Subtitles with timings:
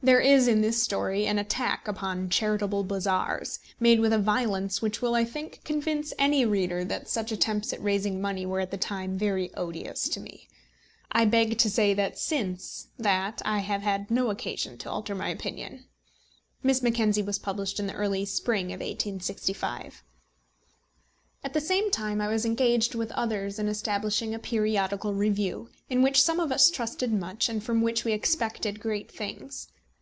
[0.00, 5.02] There is in this story an attack upon charitable bazaars, made with a violence which
[5.02, 8.76] will, I think, convince any reader that such attempts at raising money were at the
[8.78, 10.48] time very odious to me.
[11.10, 15.30] I beg to say that since that I have had no occasion to alter my
[15.30, 15.86] opinion.
[16.62, 20.04] Miss Mackenzie was published in the early spring of 1865.
[21.42, 26.02] At the same time I was engaged with others in establishing a periodical Review, in
[26.02, 29.66] which some of us trusted much, and from which we expected great things.